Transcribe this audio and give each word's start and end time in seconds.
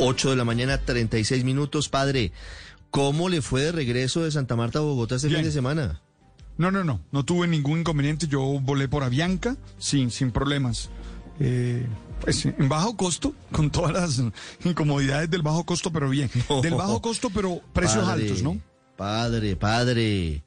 8 0.00 0.30
de 0.30 0.36
la 0.36 0.44
mañana, 0.44 0.78
36 0.78 1.44
minutos. 1.44 1.88
Padre, 1.88 2.32
¿cómo 2.90 3.28
le 3.28 3.42
fue 3.42 3.62
de 3.62 3.72
regreso 3.72 4.24
de 4.24 4.30
Santa 4.30 4.56
Marta 4.56 4.78
a 4.78 4.82
Bogotá 4.82 5.16
este 5.16 5.28
fin 5.28 5.42
de 5.42 5.52
semana? 5.52 6.00
No, 6.56 6.70
no, 6.70 6.84
no, 6.84 7.00
no 7.12 7.24
tuve 7.24 7.46
ningún 7.46 7.80
inconveniente. 7.80 8.26
Yo 8.26 8.40
volé 8.40 8.88
por 8.88 9.02
Avianca 9.02 9.56
sin, 9.78 10.10
sin 10.10 10.30
problemas. 10.30 10.90
Eh, 11.38 11.86
pues 12.20 12.44
en 12.44 12.68
bajo 12.68 12.96
costo, 12.96 13.34
con 13.52 13.70
todas 13.70 13.92
las 13.92 14.22
incomodidades 14.64 15.30
del 15.30 15.42
bajo 15.42 15.64
costo, 15.64 15.90
pero 15.90 16.08
bien. 16.08 16.30
Del 16.62 16.74
bajo 16.74 17.00
costo, 17.02 17.30
pero 17.30 17.60
precios 17.72 18.06
altos, 18.08 18.42
¿no? 18.42 18.58
Padre, 18.96 19.56
padre. 19.56 20.42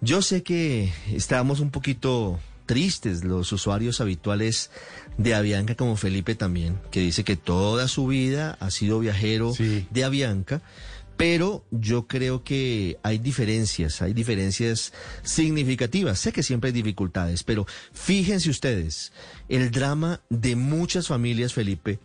Yo 0.00 0.22
sé 0.22 0.42
que 0.42 0.92
estábamos 1.12 1.60
un 1.60 1.70
poquito 1.70 2.40
tristes 2.70 3.24
los 3.24 3.50
usuarios 3.50 4.00
habituales 4.00 4.70
de 5.18 5.34
Avianca 5.34 5.74
como 5.74 5.96
Felipe 5.96 6.36
también, 6.36 6.78
que 6.92 7.00
dice 7.00 7.24
que 7.24 7.34
toda 7.34 7.88
su 7.88 8.06
vida 8.06 8.56
ha 8.60 8.70
sido 8.70 9.00
viajero 9.00 9.52
de 9.90 10.04
Avianca, 10.04 10.62
pero 11.16 11.64
yo 11.72 12.06
creo 12.06 12.44
que 12.44 12.96
hay 13.02 13.18
diferencias, 13.18 14.02
hay 14.02 14.12
diferencias 14.12 14.92
significativas. 15.24 16.20
Sé 16.20 16.30
que 16.30 16.44
siempre 16.44 16.68
hay 16.68 16.72
dificultades, 16.72 17.42
pero 17.42 17.66
fíjense 17.92 18.50
ustedes, 18.50 19.12
el 19.48 19.72
drama 19.72 20.20
de 20.28 20.54
muchas 20.54 21.08
familias, 21.08 21.52
Felipe, 21.52 21.98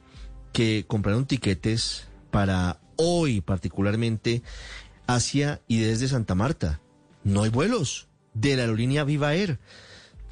que 0.51 0.85
compraron 0.87 1.27
tiquetes 1.27 2.07
para 2.31 2.79
hoy 2.95 3.41
particularmente 3.41 4.41
hacia 5.05 5.61
y 5.67 5.77
desde 5.77 6.07
Santa 6.07 6.33
Marta. 6.33 6.81
No 7.23 7.43
hay 7.43 7.51
vuelos 7.51 8.07
de 8.33 8.55
la 8.55 8.63
aerolínea 8.63 9.03
Viva 9.03 9.35
Air. 9.35 9.59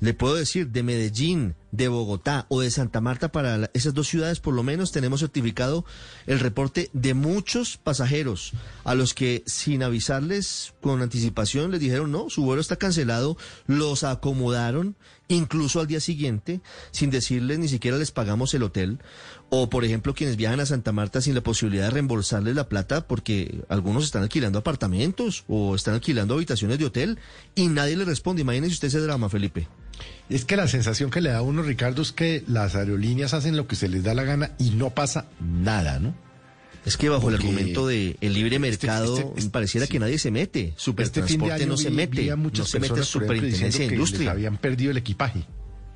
Le 0.03 0.13
puedo 0.13 0.35
decir, 0.35 0.67
de 0.67 0.84
Medellín, 0.84 1.55
de 1.71 1.88
Bogotá 1.88 2.45
o 2.49 2.59
de 2.59 2.70
Santa 2.70 2.99
Marta, 2.99 3.31
para 3.31 3.71
esas 3.73 3.93
dos 3.93 4.09
ciudades 4.09 4.41
por 4.41 4.53
lo 4.53 4.62
menos 4.62 4.91
tenemos 4.91 5.21
certificado 5.21 5.85
el 6.27 6.41
reporte 6.41 6.89
de 6.91 7.13
muchos 7.13 7.77
pasajeros 7.77 8.52
a 8.84 8.96
los 8.96 9.13
que 9.13 9.43
sin 9.46 9.81
avisarles 9.81 10.74
con 10.81 11.01
anticipación 11.01 11.71
les 11.71 11.79
dijeron 11.79 12.12
no, 12.12 12.29
su 12.29 12.43
vuelo 12.43 12.59
está 12.59 12.76
cancelado, 12.76 13.37
los 13.65 14.04
acomodaron 14.04 14.98
incluso 15.29 15.79
al 15.79 15.87
día 15.87 16.01
siguiente 16.01 16.59
sin 16.91 17.09
decirles 17.09 17.57
ni 17.57 17.70
siquiera 17.70 17.98
les 17.98 18.12
pagamos 18.12 18.54
el 18.54 18.63
hotel 18.63 18.99
o 19.49 19.70
por 19.70 19.85
ejemplo 19.85 20.13
quienes 20.13 20.35
viajan 20.35 20.59
a 20.59 20.65
Santa 20.65 20.91
Marta 20.91 21.21
sin 21.21 21.34
la 21.34 21.41
posibilidad 21.41 21.85
de 21.85 21.91
reembolsarles 21.91 22.55
la 22.55 22.68
plata 22.68 23.07
porque 23.07 23.63
algunos 23.70 24.04
están 24.04 24.24
alquilando 24.24 24.59
apartamentos 24.59 25.46
o 25.48 25.76
están 25.76 25.93
alquilando 25.93 26.34
habitaciones 26.34 26.77
de 26.77 26.85
hotel 26.85 27.20
y 27.55 27.68
nadie 27.68 27.96
le 27.96 28.04
responde. 28.04 28.41
Imagínese 28.41 28.74
usted 28.74 28.90
ese 28.90 28.99
drama, 28.99 29.29
Felipe. 29.29 29.70
Es 30.30 30.46
que 30.46 30.55
la 30.55 30.68
sensación 30.68 31.10
que 31.10 31.22
le 31.22 31.30
da 31.30 31.40
a 31.40 31.41
uno, 31.41 31.62
Ricardo, 31.62 32.02
es 32.02 32.12
que 32.12 32.44
las 32.48 32.76
aerolíneas 32.76 33.34
hacen 33.34 33.58
lo 33.58 33.68
que 33.68 33.76
se 33.76 33.90
les 33.90 34.04
da 34.04 34.13
la 34.13 34.24
gana 34.24 34.52
y 34.58 34.72
no 34.72 34.90
pasa 34.91 35.27
nada, 35.40 35.99
¿no? 35.99 36.16
Es 36.86 36.98
que 36.98 37.08
bajo 37.08 37.30
el 37.30 37.36
argumento 37.36 37.88
del 37.88 38.18
el 38.20 38.34
libre 38.34 38.55
este 38.55 38.88
mercado 38.88 39.18
este, 39.18 39.32
este, 39.38 39.49
pareciera 39.52 39.88
que 39.88 39.99
nadie 39.99 40.20
se 40.20 40.32
mete. 40.32 40.74
Supertransporte 40.76 41.54
este 41.54 41.66
no 41.66 41.77
se 41.77 41.90
mete. 41.91 42.26
no 42.36 42.66
se 42.66 42.80
mete 42.80 43.04
superintendencia 43.04 43.88
de 43.88 43.94
industria. 43.94 44.32
habían 44.32 44.58
perdido 44.58 44.91
el 44.91 44.98
equipaje 44.98 45.46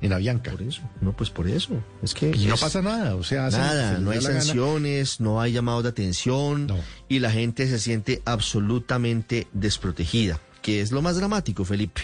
en 0.00 0.12
Avianca. 0.12 0.50
Por 0.50 0.62
eso, 0.62 0.82
no, 1.00 1.14
pues 1.14 1.30
por 1.30 1.48
eso. 1.48 1.82
Es 2.02 2.14
que 2.14 2.30
y 2.30 2.46
no 2.46 2.56
pasa 2.56 2.80
nada, 2.80 3.16
o 3.16 3.24
sea, 3.24 3.50
nada, 3.50 3.98
no 3.98 4.12
hay 4.12 4.20
sanciones, 4.22 5.20
no 5.20 5.40
hay 5.40 5.52
llamados 5.52 5.82
de 5.82 5.90
atención 5.90 6.68
y 7.08 7.18
la 7.18 7.30
gente 7.30 7.66
se 7.68 7.78
siente 7.78 8.22
absolutamente 8.24 9.46
desprotegida 9.52 10.40
que 10.68 10.82
es 10.82 10.92
lo 10.92 11.00
más 11.00 11.16
dramático, 11.16 11.64
Felipe, 11.64 12.02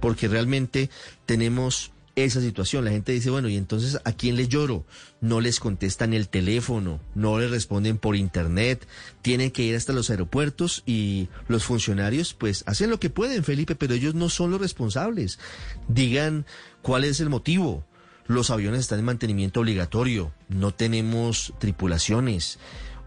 porque 0.00 0.26
realmente 0.26 0.88
tenemos 1.26 1.92
esa 2.14 2.40
situación. 2.40 2.86
La 2.86 2.90
gente 2.90 3.12
dice, 3.12 3.28
bueno, 3.28 3.50
¿y 3.50 3.58
entonces 3.58 3.98
a 4.04 4.12
quién 4.12 4.36
le 4.36 4.48
lloro? 4.48 4.86
No 5.20 5.42
les 5.42 5.60
contestan 5.60 6.14
el 6.14 6.30
teléfono, 6.30 6.98
no 7.14 7.38
les 7.38 7.50
responden 7.50 7.98
por 7.98 8.16
internet, 8.16 8.88
tienen 9.20 9.50
que 9.50 9.64
ir 9.64 9.76
hasta 9.76 9.92
los 9.92 10.08
aeropuertos 10.08 10.82
y 10.86 11.28
los 11.46 11.64
funcionarios 11.64 12.32
pues 12.32 12.64
hacen 12.66 12.88
lo 12.88 12.98
que 12.98 13.10
pueden, 13.10 13.44
Felipe, 13.44 13.74
pero 13.74 13.92
ellos 13.92 14.14
no 14.14 14.30
son 14.30 14.50
los 14.50 14.62
responsables. 14.62 15.38
Digan 15.86 16.46
cuál 16.80 17.04
es 17.04 17.20
el 17.20 17.28
motivo. 17.28 17.84
Los 18.28 18.48
aviones 18.48 18.80
están 18.80 19.00
en 19.00 19.04
mantenimiento 19.04 19.60
obligatorio, 19.60 20.32
no 20.48 20.72
tenemos 20.72 21.52
tripulaciones 21.58 22.58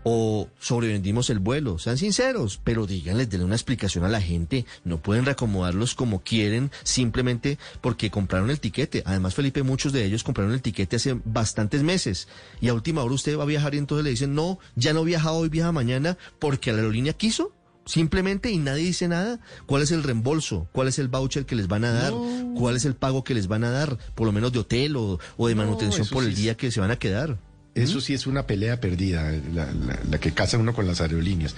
o 0.03 0.47
sobrevendimos 0.59 1.29
el 1.29 1.39
vuelo. 1.39 1.79
Sean 1.79 1.97
sinceros, 1.97 2.59
pero 2.63 2.85
díganles, 2.85 3.29
denle 3.29 3.45
una 3.45 3.55
explicación 3.55 4.03
a 4.05 4.09
la 4.09 4.21
gente. 4.21 4.65
No 4.83 5.01
pueden 5.01 5.25
reacomodarlos 5.25 5.95
como 5.95 6.21
quieren 6.21 6.71
simplemente 6.83 7.57
porque 7.81 8.11
compraron 8.11 8.49
el 8.49 8.59
tiquete. 8.59 9.03
Además, 9.05 9.35
Felipe, 9.35 9.63
muchos 9.63 9.93
de 9.93 10.05
ellos 10.05 10.23
compraron 10.23 10.53
el 10.53 10.61
tiquete 10.61 10.95
hace 10.95 11.19
bastantes 11.25 11.83
meses 11.83 12.27
y 12.61 12.67
a 12.69 12.73
última 12.73 13.03
hora 13.03 13.13
usted 13.13 13.37
va 13.37 13.43
a 13.43 13.47
viajar 13.47 13.75
y 13.75 13.77
entonces 13.77 14.03
le 14.03 14.11
dicen, 14.11 14.35
no, 14.35 14.59
ya 14.75 14.93
no 14.93 15.03
viaja 15.03 15.31
hoy, 15.31 15.49
viaja 15.49 15.71
mañana 15.71 16.17
porque 16.39 16.71
la 16.71 16.79
aerolínea 16.79 17.13
quiso. 17.13 17.53
Simplemente 17.85 18.51
y 18.51 18.59
nadie 18.59 18.83
dice 18.83 19.07
nada. 19.07 19.39
¿Cuál 19.65 19.81
es 19.81 19.91
el 19.91 20.03
reembolso? 20.03 20.67
¿Cuál 20.73 20.89
es 20.89 20.99
el 20.99 21.07
voucher 21.07 21.47
que 21.47 21.55
les 21.55 21.67
van 21.67 21.83
a 21.85 21.91
dar? 21.91 22.13
¿Cuál 22.55 22.75
es 22.75 22.85
el 22.85 22.95
pago 22.95 23.23
que 23.23 23.33
les 23.33 23.47
van 23.47 23.63
a 23.63 23.71
dar? 23.71 23.97
Por 24.13 24.27
lo 24.27 24.31
menos 24.31 24.51
de 24.51 24.59
hotel 24.59 24.95
o, 24.95 25.17
de 25.39 25.55
manutención 25.55 26.07
por 26.07 26.23
el 26.23 26.35
día 26.35 26.55
que 26.55 26.69
se 26.71 26.79
van 26.79 26.91
a 26.91 26.99
quedar. 26.99 27.39
Eso 27.75 28.01
sí 28.01 28.13
es 28.13 28.27
una 28.27 28.45
pelea 28.45 28.81
perdida, 28.81 29.31
la, 29.53 30.17
que 30.19 30.31
casa 30.31 30.57
uno 30.57 30.73
con 30.73 30.87
las 30.87 31.01
aerolíneas. 31.01 31.55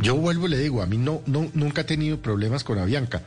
Yo 0.00 0.16
vuelvo 0.16 0.46
y 0.46 0.50
le 0.50 0.58
digo, 0.58 0.82
a 0.82 0.86
mí 0.86 0.98
no, 0.98 1.22
no, 1.26 1.50
nunca 1.54 1.82
he 1.82 1.84
tenido 1.84 2.20
problemas 2.20 2.64
con 2.64 2.78
Avianca, 2.78 3.22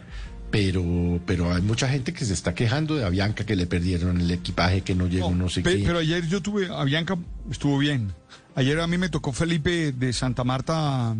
pero, 0.51 1.21
pero 1.25 1.53
hay 1.53 1.61
mucha 1.61 1.87
gente 1.87 2.13
que 2.13 2.25
se 2.25 2.33
está 2.33 2.53
quejando 2.53 2.95
de 2.95 3.05
Avianca, 3.05 3.45
que 3.45 3.55
le 3.55 3.65
perdieron 3.65 4.19
el 4.19 4.29
equipaje, 4.31 4.81
que 4.81 4.93
no 4.93 5.07
llegó, 5.07 5.31
no, 5.31 5.49
sé 5.49 5.63
qué. 5.63 5.83
Pero 5.85 5.99
ayer 5.99 6.27
yo 6.27 6.41
tuve, 6.41 6.67
Avianca 6.67 7.17
estuvo 7.49 7.77
bien. 7.77 8.13
Ayer 8.55 8.79
a 8.79 8.87
mí 8.87 8.97
me 8.97 9.09
tocó 9.09 9.31
Felipe 9.31 9.91
de 9.91 10.13
Santa 10.13 10.43
Marta 10.43 11.15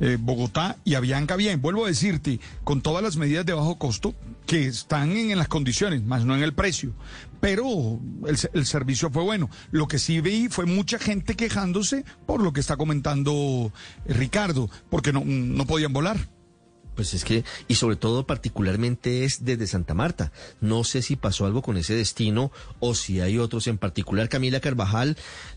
eh, 0.00 0.18
Bogotá 0.20 0.76
y 0.84 0.94
Avianca 0.94 1.36
bien. 1.36 1.60
Vuelvo 1.60 1.84
a 1.84 1.88
decirte, 1.88 2.40
con 2.64 2.82
todas 2.82 3.02
las 3.02 3.16
medidas 3.16 3.46
de 3.46 3.52
bajo 3.52 3.78
costo 3.78 4.14
que 4.46 4.66
están 4.66 5.12
en, 5.12 5.38
las 5.38 5.48
condiciones, 5.48 6.02
más 6.02 6.24
no 6.24 6.34
en 6.34 6.42
el 6.42 6.52
precio. 6.52 6.92
Pero 7.40 8.00
el, 8.26 8.66
servicio 8.66 9.10
fue 9.10 9.22
bueno. 9.22 9.50
Lo 9.70 9.86
que 9.86 9.98
sí 9.98 10.20
vi 10.20 10.48
fue 10.48 10.66
mucha 10.66 10.98
gente 10.98 11.34
quejándose 11.36 12.04
por 12.26 12.42
lo 12.42 12.52
que 12.52 12.60
está 12.60 12.76
comentando 12.76 13.72
Ricardo, 14.06 14.70
porque 14.90 15.12
no, 15.12 15.22
no 15.24 15.66
podían 15.66 15.92
volar. 15.92 16.33
Pues 16.94 17.14
es 17.14 17.24
que, 17.24 17.44
y 17.68 17.74
sobre 17.74 17.96
todo 17.96 18.26
particularmente 18.26 19.24
es 19.24 19.44
desde 19.44 19.66
Santa 19.66 19.94
Marta. 19.94 20.32
No 20.60 20.84
sé 20.84 21.02
si 21.02 21.16
pasó 21.16 21.46
algo 21.46 21.62
con 21.62 21.76
ese 21.76 21.94
destino 21.94 22.52
o 22.80 22.94
si 22.94 23.20
hay 23.20 23.38
otros, 23.38 23.66
en 23.66 23.78
particular 23.78 24.28
Camila 24.28 24.60
Carvajal. 24.60 25.16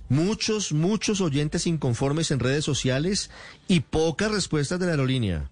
Muchos, 0.09 0.71
muchos 0.71 1.21
oyentes 1.21 1.67
inconformes 1.67 2.31
en 2.31 2.39
redes 2.39 2.65
sociales 2.65 3.29
y 3.67 3.81
pocas 3.81 4.31
respuestas 4.31 4.79
de 4.79 4.85
la 4.85 4.93
aerolínea. 4.93 5.51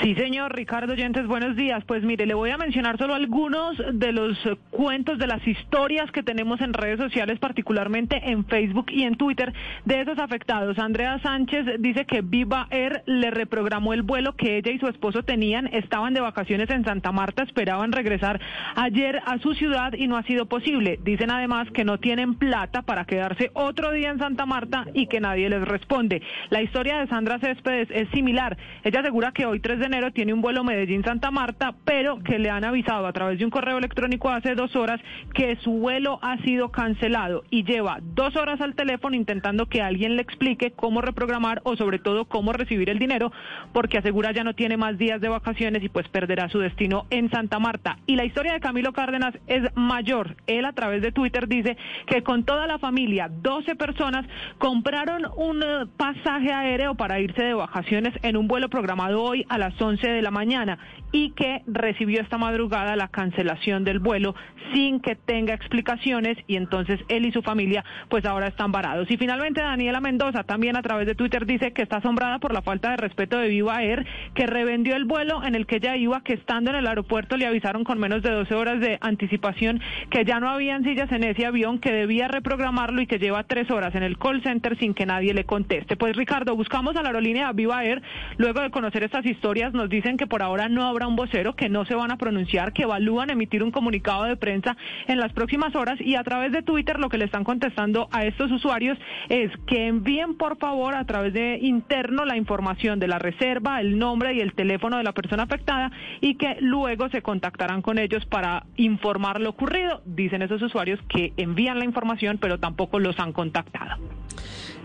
Sí, 0.00 0.14
señor 0.14 0.56
Ricardo 0.56 0.94
Yentes, 0.94 1.26
buenos 1.26 1.54
días. 1.54 1.84
Pues 1.84 2.02
mire, 2.02 2.26
le 2.26 2.34
voy 2.34 2.50
a 2.50 2.56
mencionar 2.56 2.98
solo 2.98 3.14
algunos 3.14 3.76
de 3.92 4.12
los 4.12 4.36
cuentos, 4.70 5.18
de 5.18 5.26
las 5.26 5.46
historias 5.46 6.10
que 6.10 6.22
tenemos 6.22 6.60
en 6.60 6.72
redes 6.72 6.98
sociales, 6.98 7.38
particularmente 7.38 8.20
en 8.30 8.44
Facebook 8.46 8.86
y 8.90 9.02
en 9.02 9.16
Twitter, 9.16 9.52
de 9.84 10.00
esos 10.00 10.18
afectados. 10.18 10.78
Andrea 10.78 11.20
Sánchez 11.20 11.66
dice 11.78 12.04
que 12.06 12.22
Viva 12.22 12.66
Air 12.70 13.02
le 13.06 13.30
reprogramó 13.30 13.92
el 13.92 14.02
vuelo 14.02 14.34
que 14.34 14.56
ella 14.56 14.72
y 14.72 14.78
su 14.78 14.88
esposo 14.88 15.22
tenían, 15.24 15.68
estaban 15.68 16.14
de 16.14 16.20
vacaciones 16.20 16.70
en 16.70 16.84
Santa 16.84 17.12
Marta, 17.12 17.42
esperaban 17.42 17.92
regresar 17.92 18.40
ayer 18.74 19.20
a 19.26 19.38
su 19.38 19.54
ciudad 19.54 19.92
y 19.92 20.08
no 20.08 20.16
ha 20.16 20.22
sido 20.24 20.46
posible. 20.46 20.98
Dicen 21.04 21.30
además 21.30 21.70
que 21.70 21.84
no 21.84 21.98
tienen 21.98 22.34
plata 22.34 22.82
para 22.82 23.04
quedarse 23.04 23.50
otro 23.52 23.92
día 23.92 24.10
en 24.10 24.18
Santa 24.18 24.46
Marta 24.46 24.86
y 24.94 25.06
que 25.06 25.20
nadie 25.20 25.48
les 25.48 25.62
responde. 25.62 26.22
La 26.50 26.62
historia 26.62 26.98
de 26.98 27.06
Sandra 27.08 27.38
Céspedes 27.38 27.88
es 27.90 28.08
similar. 28.08 28.56
Ella 28.82 29.00
asegura 29.00 29.32
que 29.32 29.46
hoy 29.46 29.60
3 29.60 29.81
de 29.82 29.86
enero 29.86 30.12
tiene 30.12 30.32
un 30.32 30.40
vuelo 30.40 30.62
Medellín-Santa 30.62 31.32
Marta, 31.32 31.74
pero 31.84 32.22
que 32.22 32.38
le 32.38 32.50
han 32.50 32.64
avisado 32.64 33.06
a 33.06 33.12
través 33.12 33.38
de 33.38 33.44
un 33.44 33.50
correo 33.50 33.78
electrónico 33.78 34.30
hace 34.30 34.54
dos 34.54 34.76
horas 34.76 35.00
que 35.34 35.56
su 35.56 35.72
vuelo 35.72 36.20
ha 36.22 36.38
sido 36.38 36.70
cancelado 36.70 37.42
y 37.50 37.64
lleva 37.64 37.98
dos 38.00 38.36
horas 38.36 38.60
al 38.60 38.76
teléfono 38.76 39.16
intentando 39.16 39.66
que 39.66 39.82
alguien 39.82 40.14
le 40.14 40.22
explique 40.22 40.70
cómo 40.70 41.00
reprogramar 41.00 41.60
o 41.64 41.76
sobre 41.76 41.98
todo 41.98 42.26
cómo 42.26 42.52
recibir 42.52 42.90
el 42.90 43.00
dinero, 43.00 43.32
porque 43.72 43.98
asegura 43.98 44.32
ya 44.32 44.44
no 44.44 44.54
tiene 44.54 44.76
más 44.76 44.98
días 44.98 45.20
de 45.20 45.28
vacaciones 45.28 45.82
y 45.82 45.88
pues 45.88 46.08
perderá 46.08 46.48
su 46.48 46.60
destino 46.60 47.06
en 47.10 47.28
Santa 47.30 47.58
Marta. 47.58 47.98
Y 48.06 48.14
la 48.14 48.24
historia 48.24 48.52
de 48.52 48.60
Camilo 48.60 48.92
Cárdenas 48.92 49.34
es 49.48 49.62
mayor. 49.74 50.36
Él 50.46 50.64
a 50.64 50.72
través 50.72 51.02
de 51.02 51.10
Twitter 51.10 51.48
dice 51.48 51.76
que 52.06 52.22
con 52.22 52.44
toda 52.44 52.68
la 52.68 52.78
familia, 52.78 53.28
12 53.28 53.74
personas, 53.74 54.26
compraron 54.58 55.26
un 55.36 55.60
eh, 55.62 55.86
pasaje 55.96 56.52
aéreo 56.52 56.94
para 56.94 57.18
irse 57.18 57.42
de 57.42 57.54
vacaciones 57.54 58.14
en 58.22 58.36
un 58.36 58.46
vuelo 58.46 58.68
programado 58.68 59.20
hoy 59.22 59.44
a 59.48 59.58
las 59.58 59.71
las 59.72 59.80
11 59.80 60.08
de 60.08 60.22
la 60.22 60.30
mañana 60.30 60.78
y 61.12 61.30
que 61.30 61.62
recibió 61.66 62.20
esta 62.20 62.38
madrugada 62.38 62.96
la 62.96 63.08
cancelación 63.08 63.84
del 63.84 63.98
vuelo 63.98 64.34
sin 64.72 65.00
que 65.00 65.14
tenga 65.14 65.52
explicaciones 65.52 66.38
y 66.46 66.56
entonces 66.56 67.00
él 67.08 67.26
y 67.26 67.32
su 67.32 67.42
familia 67.42 67.84
pues 68.08 68.24
ahora 68.24 68.48
están 68.48 68.72
varados. 68.72 69.10
Y 69.10 69.18
finalmente 69.18 69.60
Daniela 69.60 70.00
Mendoza 70.00 70.44
también 70.44 70.76
a 70.76 70.82
través 70.82 71.06
de 71.06 71.14
Twitter 71.14 71.44
dice 71.44 71.72
que 71.72 71.82
está 71.82 71.98
asombrada 71.98 72.38
por 72.38 72.54
la 72.54 72.62
falta 72.62 72.90
de 72.90 72.96
respeto 72.96 73.38
de 73.38 73.48
Viva 73.48 73.82
Air, 73.82 74.06
que 74.34 74.46
revendió 74.46 74.96
el 74.96 75.04
vuelo 75.04 75.44
en 75.44 75.54
el 75.54 75.66
que 75.66 75.76
ella 75.76 75.96
iba, 75.96 76.22
que 76.22 76.32
estando 76.32 76.70
en 76.70 76.76
el 76.76 76.86
aeropuerto 76.86 77.36
le 77.36 77.46
avisaron 77.46 77.84
con 77.84 77.98
menos 77.98 78.22
de 78.22 78.30
12 78.30 78.54
horas 78.54 78.80
de 78.80 78.98
anticipación 79.02 79.80
que 80.10 80.24
ya 80.24 80.40
no 80.40 80.48
habían 80.48 80.82
sillas 80.84 81.12
en 81.12 81.24
ese 81.24 81.44
avión, 81.44 81.78
que 81.78 81.92
debía 81.92 82.28
reprogramarlo 82.28 83.02
y 83.02 83.06
que 83.06 83.18
lleva 83.18 83.44
tres 83.44 83.70
horas 83.70 83.94
en 83.94 84.02
el 84.02 84.18
call 84.18 84.42
center 84.42 84.78
sin 84.78 84.94
que 84.94 85.04
nadie 85.04 85.34
le 85.34 85.44
conteste. 85.44 85.96
Pues 85.96 86.16
Ricardo, 86.16 86.56
buscamos 86.56 86.96
a 86.96 87.02
la 87.02 87.10
aerolínea 87.10 87.52
Viva 87.52 87.84
Air, 87.84 88.02
luego 88.38 88.60
de 88.60 88.70
conocer 88.70 89.02
estas 89.02 89.26
historias 89.26 89.61
nos 89.70 89.88
dicen 89.88 90.16
que 90.16 90.26
por 90.26 90.42
ahora 90.42 90.68
no 90.68 90.84
habrá 90.84 91.06
un 91.06 91.14
vocero, 91.14 91.54
que 91.54 91.68
no 91.68 91.84
se 91.84 91.94
van 91.94 92.10
a 92.10 92.16
pronunciar, 92.18 92.72
que 92.72 92.82
evalúan 92.82 93.30
emitir 93.30 93.62
un 93.62 93.70
comunicado 93.70 94.24
de 94.24 94.36
prensa 94.36 94.76
en 95.06 95.20
las 95.20 95.32
próximas 95.32 95.74
horas 95.76 96.00
y 96.00 96.16
a 96.16 96.24
través 96.24 96.52
de 96.52 96.62
Twitter 96.62 96.98
lo 96.98 97.08
que 97.08 97.18
le 97.18 97.24
están 97.24 97.44
contestando 97.44 98.08
a 98.10 98.24
estos 98.24 98.50
usuarios 98.50 98.98
es 99.28 99.50
que 99.66 99.86
envíen 99.86 100.36
por 100.36 100.58
favor 100.58 100.94
a 100.94 101.04
través 101.04 101.32
de 101.32 101.58
interno 101.62 102.24
la 102.24 102.36
información 102.36 102.98
de 102.98 103.08
la 103.08 103.18
reserva, 103.18 103.80
el 103.80 103.98
nombre 103.98 104.34
y 104.34 104.40
el 104.40 104.54
teléfono 104.54 104.96
de 104.96 105.04
la 105.04 105.12
persona 105.12 105.44
afectada 105.44 105.92
y 106.20 106.34
que 106.34 106.56
luego 106.60 107.08
se 107.10 107.22
contactarán 107.22 107.82
con 107.82 107.98
ellos 107.98 108.24
para 108.26 108.64
informar 108.76 109.40
lo 109.40 109.50
ocurrido. 109.50 110.02
Dicen 110.04 110.42
esos 110.42 110.60
usuarios 110.62 110.98
que 111.08 111.32
envían 111.36 111.78
la 111.78 111.84
información 111.84 112.38
pero 112.38 112.58
tampoco 112.58 112.98
los 112.98 113.18
han 113.20 113.32
contactado. 113.32 113.96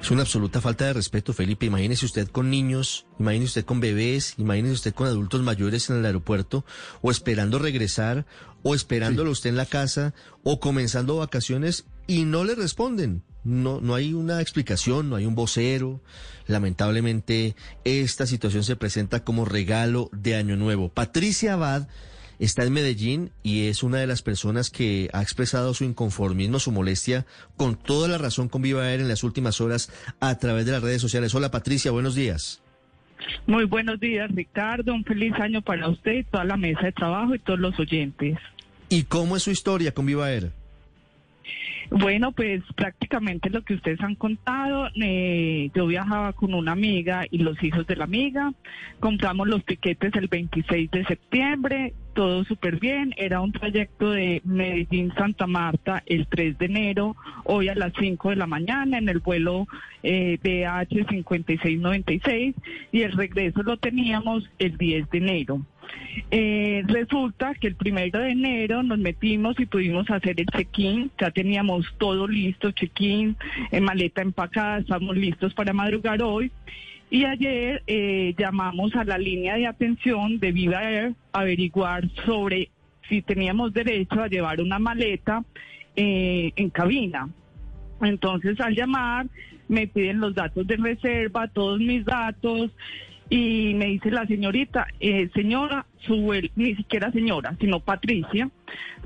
Es 0.02 0.12
una 0.12 0.22
absoluta 0.22 0.62
falta 0.62 0.86
de 0.86 0.94
respeto, 0.94 1.34
Felipe. 1.34 1.66
Imagínese 1.66 2.06
usted 2.06 2.28
con 2.28 2.50
niños, 2.50 3.08
imagínese 3.20 3.50
usted 3.50 3.66
con 3.66 3.80
bebés, 3.80 4.36
imagínese 4.38 4.76
usted 4.76 4.94
con 4.94 5.08
adultos 5.08 5.42
mayores 5.42 5.90
en 5.90 5.98
el 5.98 6.06
aeropuerto, 6.06 6.66
o 7.02 7.12
esperando 7.12 7.60
regresar, 7.60 8.26
o 8.64 8.76
esperándolo 8.76 9.32
usted 9.32 9.50
en 9.50 9.58
la 9.58 9.66
casa, 9.66 10.14
o 10.44 10.60
comenzando 10.60 11.18
vacaciones 11.18 11.86
y 12.06 12.26
no 12.26 12.44
le 12.44 12.56
responden. 12.56 13.24
No, 13.44 13.80
no 13.82 13.96
hay 13.96 14.14
una 14.14 14.42
explicación, 14.42 15.10
no 15.10 15.16
hay 15.16 15.26
un 15.26 15.36
vocero. 15.36 16.02
Lamentablemente, 16.48 17.56
esta 17.86 18.28
situación 18.28 18.64
se 18.64 18.76
presenta 18.76 19.24
como 19.24 19.46
regalo 19.46 20.10
de 20.12 20.36
Año 20.36 20.58
Nuevo. 20.58 20.90
Patricia 20.90 21.54
Abad 21.54 21.88
está 22.40 22.64
en 22.64 22.74
Medellín 22.74 23.32
y 23.44 23.68
es 23.68 23.84
una 23.84 24.00
de 24.00 24.08
las 24.08 24.22
personas 24.22 24.70
que 24.70 25.10
ha 25.14 25.22
expresado 25.22 25.74
su 25.74 25.84
inconformismo, 25.84 26.60
su 26.60 26.72
molestia, 26.72 27.26
con 27.56 27.76
toda 27.76 28.08
la 28.08 28.18
razón 28.18 28.50
con 28.50 28.62
Viva 28.62 28.92
Air 28.92 29.02
en 29.02 29.08
las 29.08 29.24
últimas 29.24 29.62
horas 29.62 29.92
a 30.20 30.38
través 30.38 30.66
de 30.66 30.74
las 30.74 30.84
redes 30.84 31.02
sociales. 31.02 31.34
Hola 31.36 31.52
Patricia, 31.52 31.92
buenos 31.92 32.16
días. 32.16 32.62
Muy 33.46 33.66
buenos 33.66 34.00
días, 34.00 34.30
Ricardo. 34.34 34.94
Un 34.94 35.04
feliz 35.04 35.34
año 35.34 35.62
para 35.62 35.90
usted, 35.90 36.26
toda 36.32 36.44
la 36.44 36.58
mesa 36.58 36.82
de 36.82 36.92
trabajo 36.92 37.36
y 37.36 37.40
todos 37.40 37.60
los 37.60 37.78
oyentes. 37.80 38.38
¿Y 38.90 39.04
cómo 39.04 39.36
es 39.36 39.44
su 39.44 39.52
historia 39.52 39.94
con 39.94 40.06
Viva 40.06 40.32
Air? 40.32 40.52
Bueno, 41.90 42.34
pues 42.34 42.64
prácticamente 42.76 43.50
lo 43.50 43.62
que 43.62 43.76
ustedes 43.76 44.02
han 44.02 44.16
contado, 44.16 44.90
eh, 44.96 45.70
yo 45.74 45.88
viajaba 45.88 46.34
con 46.34 46.54
una 46.54 46.74
amiga 46.74 47.26
y 47.32 47.38
los 47.38 47.62
hijos 47.64 47.88
de 47.88 47.96
la 47.96 48.04
amiga, 48.04 48.52
compramos 49.00 49.48
los 49.48 49.64
tiquetes 49.64 50.14
el 50.16 50.28
26 50.28 50.92
de 50.92 51.06
septiembre, 51.06 51.94
todo 52.18 52.44
súper 52.46 52.80
bien, 52.80 53.14
era 53.16 53.42
un 53.42 53.52
trayecto 53.52 54.10
de 54.10 54.42
Medellín-Santa 54.44 55.46
Marta 55.46 56.02
el 56.08 56.26
3 56.26 56.58
de 56.58 56.66
enero, 56.66 57.16
hoy 57.44 57.70
a 57.70 57.76
las 57.76 57.94
5 58.00 58.32
de 58.32 58.36
la 58.38 58.48
mañana 58.48 58.98
en 58.98 59.08
el 59.08 59.20
vuelo 59.20 59.68
eh, 60.02 60.40
BH 60.42 61.10
5696 61.10 62.56
y 62.92 63.02
el 63.04 63.12
regreso 63.12 63.62
lo 63.62 63.78
teníamos 63.78 64.50
el 64.58 64.80
10 64.80 65.12
de 65.12 65.18
enero. 65.20 65.62
Eh, 66.32 66.82
resulta 66.88 67.54
que 67.54 67.68
el 67.68 67.76
primero 67.76 68.20
de 68.20 68.32
enero 68.32 68.82
nos 68.82 68.98
metimos 68.98 69.60
y 69.60 69.68
pudimos 69.68 70.10
hacer 70.10 70.42
el 70.42 70.48
check-in, 70.48 71.12
ya 71.22 71.30
teníamos 71.30 71.86
todo 72.00 72.28
listo, 72.28 72.72
check-in, 72.72 73.38
eh, 73.72 73.80
maleta 73.80 74.24
empacada, 74.24 74.80
estamos 74.80 75.16
listos 75.16 75.54
para 75.54 75.72
madrugar 75.72 76.24
hoy. 76.24 76.52
Y 77.10 77.24
ayer 77.24 77.84
eh, 77.88 78.36
llamamos 78.38 78.96
a 78.96 79.04
la 79.04 79.18
línea 79.18 79.56
de 79.56 79.68
atención 79.68 80.40
de 80.40 80.52
Viva 80.52 80.84
Air 80.84 81.14
a 81.32 81.42
averiguar 81.42 82.10
sobre 82.26 82.70
si 83.08 83.22
teníamos 83.22 83.74
derecho 83.74 84.22
a 84.22 84.28
llevar 84.28 84.60
una 84.60 84.80
maleta 84.80 85.44
en 85.96 86.70
cabina. 86.70 87.30
Entonces 88.02 88.60
al 88.60 88.76
llamar 88.76 89.28
me 89.68 89.88
piden 89.88 90.20
los 90.20 90.36
datos 90.36 90.68
de 90.68 90.78
reserva, 90.78 91.48
todos 91.48 91.80
mis 91.80 92.06
datos, 92.06 92.72
y 93.30 93.74
me 93.74 93.88
dice 93.88 94.10
la 94.10 94.26
señorita, 94.26 94.88
eh, 95.00 95.30
señora, 95.34 95.86
su 96.00 96.16
vuelo, 96.22 96.48
ni 96.56 96.76
siquiera 96.76 97.12
señora, 97.12 97.56
sino 97.60 97.82
Patricia, 97.82 98.50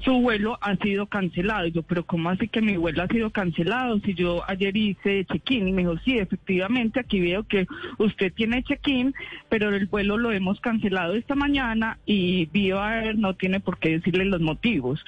su 0.03 0.19
vuelo 0.21 0.59
ha 0.61 0.75
sido 0.77 1.07
cancelado. 1.07 1.65
Y 1.65 1.71
yo, 1.71 1.81
pero 1.81 2.05
¿cómo 2.05 2.29
así 2.29 2.47
que 2.47 2.61
mi 2.61 2.77
vuelo 2.77 3.01
ha 3.01 3.07
sido 3.07 3.31
cancelado? 3.31 3.99
Si 4.01 4.13
yo 4.13 4.43
ayer 4.47 4.75
hice 4.77 5.25
check-in 5.25 5.67
y 5.67 5.71
me 5.71 5.81
dijo, 5.81 5.97
sí, 6.05 6.19
efectivamente, 6.19 6.99
aquí 6.99 7.19
veo 7.19 7.43
que 7.47 7.65
usted 7.97 8.31
tiene 8.33 8.63
check-in, 8.63 9.13
pero 9.49 9.73
el 9.75 9.87
vuelo 9.87 10.17
lo 10.17 10.31
hemos 10.31 10.59
cancelado 10.59 11.15
esta 11.15 11.33
mañana 11.33 11.97
y 12.05 12.45
Viva 12.47 13.03
Air 13.03 13.17
no 13.17 13.35
tiene 13.35 13.59
por 13.59 13.79
qué 13.79 13.89
decirle 13.89 14.25
los 14.25 14.41
motivos. 14.41 15.03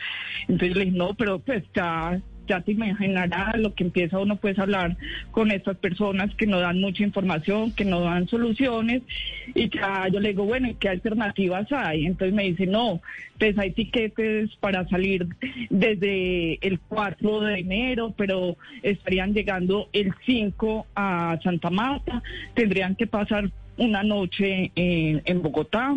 Entonces 0.47 0.75
le 0.75 0.85
dije, 0.85 0.97
no, 0.97 1.13
pero 1.13 1.39
pues 1.39 1.63
ya 1.75 2.19
ya 2.47 2.61
te 2.61 2.71
imaginarás 2.71 3.57
lo 3.57 3.73
que 3.73 3.83
empieza 3.83 4.19
uno 4.19 4.35
pues 4.35 4.57
a 4.59 4.63
hablar 4.63 4.97
con 5.31 5.51
estas 5.51 5.77
personas 5.77 6.33
que 6.35 6.47
no 6.47 6.59
dan 6.59 6.79
mucha 6.79 7.03
información, 7.03 7.71
que 7.71 7.85
no 7.85 8.01
dan 8.01 8.27
soluciones 8.27 9.03
y 9.55 9.69
ya 9.69 10.07
yo 10.09 10.19
le 10.19 10.29
digo, 10.29 10.45
bueno, 10.45 10.69
¿y 10.69 10.75
qué 10.75 10.89
alternativas 10.89 11.71
hay? 11.71 12.05
Entonces 12.05 12.33
me 12.33 12.43
dice, 12.43 12.67
no, 12.67 13.01
pues 13.39 13.57
hay 13.57 13.71
tiquetes 13.71 14.55
para 14.59 14.87
salir 14.87 15.27
desde 15.69 16.59
el 16.65 16.79
4 16.79 17.41
de 17.41 17.59
enero, 17.59 18.13
pero 18.17 18.57
estarían 18.81 19.33
llegando 19.33 19.89
el 19.93 20.13
5 20.25 20.87
a 20.95 21.39
Santa 21.43 21.69
Marta, 21.69 22.21
tendrían 22.53 22.95
que 22.95 23.07
pasar 23.07 23.49
una 23.77 24.03
noche 24.03 24.71
en, 24.75 25.21
en 25.25 25.41
Bogotá 25.41 25.95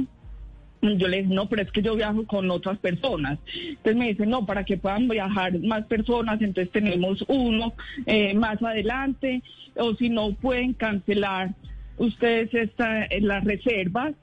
yo 0.83 1.09
le 1.09 1.23
dije, 1.23 1.35
no, 1.35 1.49
pero 1.49 1.63
es 1.63 1.73
que 1.73 1.83
yo 1.83 1.97
viajo 1.97 2.27
con 2.27 2.51
otras 2.51 2.79
personas. 2.79 3.39
Entonces 3.55 3.97
me 3.97 4.09
dice, 4.09 4.27
no, 4.27 4.47
para 4.47 4.65
que 4.65 4.77
puedan 4.77 5.09
viajar 5.09 5.59
más 5.61 5.85
personas, 5.87 6.41
entonces 6.41 6.73
tenemos 6.73 7.25
uno 7.29 7.75
eh, 8.07 8.35
más 8.35 8.63
adelante, 8.63 9.43
o 9.77 9.95
si 9.95 10.09
no, 10.09 10.33
pueden 10.35 10.75
cancelar 10.75 11.55
ustedes 11.99 12.53
esta, 12.55 13.07
las 13.21 13.45
reservas. 13.45 14.15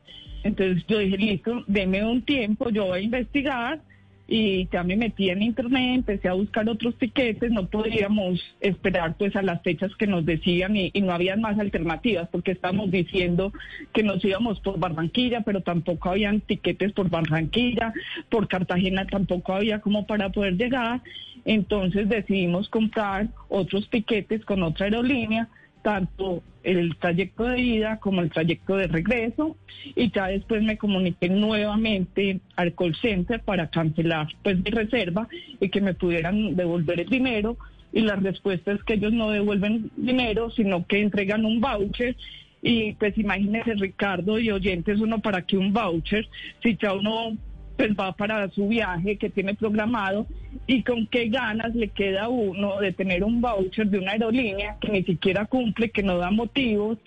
Entonces 0.44 0.84
yo 0.88 1.00
dije, 1.00 1.18
listo, 1.18 1.64
deme 1.68 2.04
un 2.04 2.22
tiempo, 2.22 2.70
yo 2.70 2.86
voy 2.86 3.00
a 3.00 3.04
investigar 3.04 3.80
y 4.28 4.70
ya 4.72 4.84
me 4.84 4.96
metí 4.96 5.30
en 5.30 5.42
internet, 5.42 5.96
empecé 5.96 6.30
a 6.30 6.34
buscar 6.34 6.68
otros 6.70 6.96
tiquetes, 6.98 7.52
no 7.52 7.68
podríamos 7.68 8.40
esperar 8.62 9.16
pues 9.18 9.36
a 9.36 9.42
las 9.42 9.62
fechas 9.62 9.94
que 9.98 10.08
nos 10.08 10.26
decían 10.26 10.76
y, 10.78 10.92
no 11.02 11.12
había 11.12 11.36
más 11.36 11.60
alternativas 11.60 12.30
porque 12.32 12.52
estábamos 12.52 12.90
diciendo 12.90 13.52
que 13.94 14.04
nos 14.04 14.24
íbamos 14.24 14.62
por 14.62 14.80
Barranquilla, 14.80 15.42
pero 15.42 15.62
tampoco 15.62 16.10
habían 16.10 16.40
tiquetes 16.40 16.94
por 16.94 17.10
Barranquilla, 17.10 17.94
por 18.30 18.48
Cartagena 18.48 19.06
tampoco 19.06 19.54
había 19.54 19.82
como 19.82 20.08
para 20.08 20.30
poder 20.30 20.56
llegar, 20.56 21.02
entonces 21.44 22.08
decidimos 22.08 22.70
comprar 22.70 23.28
otros 23.50 23.90
tiquetes 23.90 24.46
con 24.46 24.64
otra 24.64 24.86
aerolínea 24.86 25.50
tanto 25.84 26.42
el 26.64 26.96
trayecto 26.96 27.44
de 27.44 27.62
ida 27.62 28.00
como 28.00 28.22
el 28.22 28.32
trayecto 28.32 28.78
de 28.78 28.88
regreso 28.88 29.58
y 29.96 30.12
ya 30.12 30.28
después 30.28 30.64
me 30.64 30.78
comuniqué 30.78 31.30
nuevamente 31.30 32.40
al 32.56 32.74
call 32.74 32.96
center 32.96 33.42
para 33.42 33.70
cancelar 33.70 34.28
pues 34.44 34.58
mi 34.58 34.72
reserva 34.72 35.28
y 35.60 35.70
que 35.70 35.82
me 35.82 35.94
pudieran 35.94 36.56
devolver 36.56 37.02
el 37.02 37.10
dinero. 37.10 37.58
Y 37.92 38.02
la 38.02 38.16
respuesta 38.16 38.72
es 38.72 38.84
que 38.84 38.96
ellos 38.96 39.14
no 39.14 39.30
devuelven 39.30 39.92
dinero 39.96 40.50
sino 40.50 40.88
que 40.88 41.02
entregan 41.02 41.46
un 41.46 41.62
voucher. 41.62 42.16
Y 42.62 42.94
pues 42.94 43.18
imagínese 43.18 43.74
Ricardo 43.76 44.40
y 44.40 44.50
oyentes 44.50 45.00
uno 45.00 45.20
para 45.20 45.46
que 45.46 45.58
un 45.58 45.74
voucher 45.74 46.28
si 46.64 46.78
ya 46.78 46.94
uno 46.94 47.38
pues 47.78 47.92
va 47.92 48.14
para 48.14 48.50
su 48.50 48.68
viaje 48.68 49.18
que 49.18 49.30
tiene 49.30 49.56
programado 49.56 50.28
y 50.68 50.84
con 50.84 51.08
qué 51.08 51.28
ganas 51.30 51.74
le 51.76 51.90
queda 51.90 52.26
a 52.26 52.30
uno 52.30 52.80
de 52.80 52.94
tener 52.94 53.24
un 53.24 53.42
voucher 53.42 53.88
de 53.88 54.00
una 54.00 54.12
aerolínea 54.12 54.78
que 54.80 54.90
ni 54.90 55.04
siquiera 55.04 55.46
cumple, 55.46 55.90
que 55.90 56.04
no 56.04 56.18
da 56.18 56.32
motivos 56.32 56.98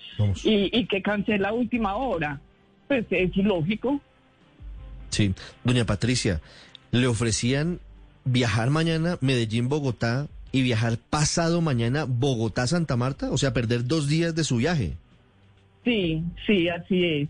y, 0.44 0.76
y, 0.76 0.86
que 0.86 1.02
cancela 1.02 1.50
a 1.50 1.52
última 1.52 1.96
hora. 1.96 2.40
Pues 2.88 3.06
es 3.10 3.36
ilógico. 3.36 4.00
Sí, 5.10 5.34
doña 5.64 5.84
Patricia, 5.84 6.40
le 6.90 7.06
ofrecían 7.06 7.80
viajar 8.24 8.70
mañana 8.70 9.18
Medellín-Bogotá 9.20 10.28
y 10.52 10.62
viajar 10.62 10.98
pasado 10.98 11.60
mañana 11.60 12.04
Bogotá-Santa 12.06 12.96
Marta, 12.96 13.30
o 13.30 13.38
sea, 13.38 13.52
perder 13.52 13.84
dos 13.84 14.08
días 14.08 14.34
de 14.34 14.44
su 14.44 14.56
viaje. 14.56 14.96
Sí, 15.86 16.24
sí, 16.44 16.68
así 16.68 17.04
es. 17.04 17.28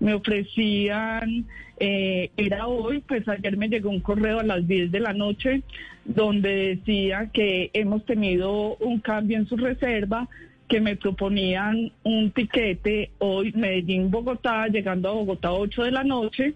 Me 0.00 0.14
ofrecían, 0.14 1.44
eh, 1.78 2.30
era 2.38 2.66
hoy, 2.66 3.00
pues 3.06 3.28
ayer 3.28 3.58
me 3.58 3.68
llegó 3.68 3.90
un 3.90 4.00
correo 4.00 4.40
a 4.40 4.44
las 4.44 4.66
10 4.66 4.90
de 4.90 5.00
la 5.00 5.12
noche 5.12 5.62
donde 6.06 6.76
decía 6.76 7.28
que 7.34 7.70
hemos 7.74 8.06
tenido 8.06 8.76
un 8.76 9.00
cambio 9.00 9.36
en 9.36 9.46
su 9.46 9.58
reserva, 9.58 10.26
que 10.68 10.80
me 10.80 10.96
proponían 10.96 11.92
un 12.02 12.30
tiquete 12.30 13.10
hoy 13.18 13.52
Medellín-Bogotá, 13.52 14.68
llegando 14.68 15.10
a 15.10 15.12
Bogotá 15.12 15.48
a 15.48 15.52
8 15.52 15.82
de 15.82 15.90
la 15.90 16.04
noche, 16.04 16.54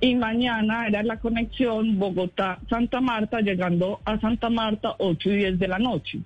y 0.00 0.14
mañana 0.14 0.88
era 0.88 1.02
la 1.02 1.18
conexión 1.18 1.98
Bogotá-Santa 1.98 3.02
Marta, 3.02 3.40
llegando 3.42 4.00
a 4.06 4.18
Santa 4.18 4.48
Marta 4.48 4.94
8 4.98 5.30
y 5.30 5.36
10 5.36 5.58
de 5.58 5.68
la 5.68 5.78
noche. 5.78 6.20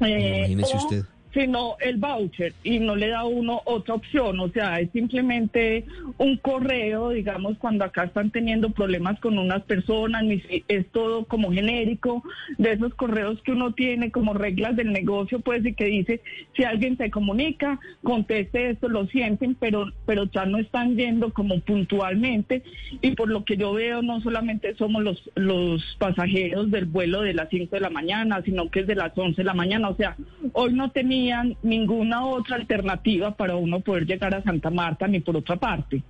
Eh, 0.00 0.38
Imagínese 0.38 0.76
usted 0.78 1.11
sino 1.32 1.76
el 1.80 1.96
voucher 1.96 2.52
y 2.62 2.78
no 2.78 2.94
le 2.94 3.08
da 3.08 3.24
uno 3.24 3.62
otra 3.64 3.94
opción, 3.94 4.38
o 4.40 4.48
sea, 4.48 4.80
es 4.80 4.90
simplemente 4.90 5.84
un 6.18 6.36
correo, 6.36 7.10
digamos, 7.10 7.56
cuando 7.58 7.84
acá 7.84 8.04
están 8.04 8.30
teniendo 8.30 8.70
problemas 8.70 9.18
con 9.20 9.38
unas 9.38 9.62
personas, 9.62 10.24
es 10.68 10.86
todo 10.88 11.24
como 11.24 11.50
genérico, 11.50 12.22
de 12.58 12.72
esos 12.72 12.94
correos 12.94 13.40
que 13.42 13.52
uno 13.52 13.72
tiene 13.72 14.10
como 14.10 14.34
reglas 14.34 14.76
del 14.76 14.92
negocio, 14.92 15.40
pues, 15.40 15.64
y 15.64 15.72
que 15.72 15.86
dice, 15.86 16.20
si 16.54 16.64
alguien 16.64 16.96
se 16.98 17.10
comunica, 17.10 17.80
conteste 18.02 18.70
esto, 18.70 18.88
lo 18.88 19.06
sienten, 19.06 19.54
pero, 19.54 19.90
pero 20.04 20.24
ya 20.24 20.44
no 20.44 20.58
están 20.58 20.96
yendo 20.96 21.32
como 21.32 21.60
puntualmente, 21.60 22.62
y 23.00 23.12
por 23.12 23.28
lo 23.28 23.44
que 23.44 23.56
yo 23.56 23.72
veo, 23.72 24.02
no 24.02 24.20
solamente 24.20 24.74
somos 24.74 25.02
los, 25.02 25.30
los 25.34 25.82
pasajeros 25.98 26.70
del 26.70 26.84
vuelo 26.84 27.22
de 27.22 27.32
las 27.32 27.48
5 27.48 27.74
de 27.74 27.80
la 27.80 27.90
mañana, 27.90 28.42
sino 28.44 28.70
que 28.70 28.80
es 28.80 28.86
de 28.86 28.96
las 28.96 29.16
11 29.16 29.36
de 29.36 29.44
la 29.44 29.54
mañana, 29.54 29.88
o 29.88 29.96
sea, 29.96 30.16
hoy 30.52 30.74
no 30.74 30.90
tenía 30.90 31.21
ninguna 31.62 32.24
otra 32.26 32.56
alternativa 32.56 33.34
para 33.36 33.56
uno 33.56 33.80
poder 33.80 34.06
llegar 34.06 34.34
a 34.34 34.42
Santa 34.42 34.70
Marta 34.70 35.06
ni 35.06 35.20
por 35.20 35.36
otra 35.36 35.56
parte. 35.56 36.02